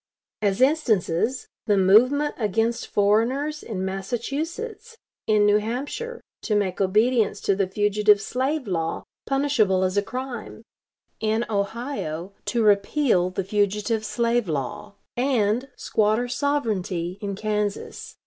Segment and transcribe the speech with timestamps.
[0.41, 7.55] As instances, the movement against foreigners in Massachusetts; in New Hampshire, to make obedience to
[7.55, 10.63] the fugitive slave law punishable as a crime;
[11.19, 18.15] in Ohio, to repeal the fugitive slave law; and, squatter sovereignty, in Kansas.